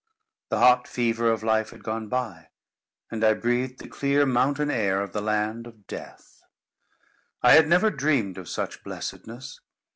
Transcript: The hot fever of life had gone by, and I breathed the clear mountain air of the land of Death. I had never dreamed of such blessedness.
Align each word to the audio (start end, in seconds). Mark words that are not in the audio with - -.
The 0.49 0.57
hot 0.57 0.87
fever 0.87 1.31
of 1.31 1.43
life 1.43 1.69
had 1.69 1.83
gone 1.83 2.07
by, 2.09 2.49
and 3.11 3.23
I 3.23 3.35
breathed 3.35 3.77
the 3.77 3.87
clear 3.87 4.25
mountain 4.25 4.71
air 4.71 4.99
of 4.99 5.11
the 5.11 5.21
land 5.21 5.67
of 5.67 5.85
Death. 5.85 6.41
I 7.43 7.51
had 7.51 7.67
never 7.67 7.91
dreamed 7.91 8.39
of 8.39 8.49
such 8.49 8.83
blessedness. 8.83 9.59